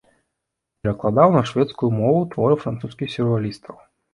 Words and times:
Перакладаў 0.85 1.35
на 1.35 1.43
шведскую 1.51 1.91
мову 1.99 2.25
творы 2.33 2.59
французскіх 2.65 3.07
сюррэалістаў. 3.17 3.73